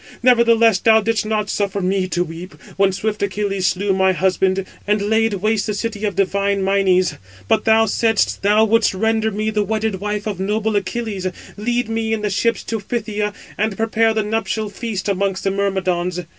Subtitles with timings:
[0.23, 4.99] Nevertheless, thou didst not suffer me to weep, when swift Achilles slew my husband, and
[4.99, 9.61] laid waste the city of divine Mynes, but thou saidst thou wouldst render me the
[9.61, 14.15] wedded wife 637 of noble Achilles, lead me in the ships to Phthia, and prepare
[14.15, 16.21] the nuptial feast amongst the Myrmidons.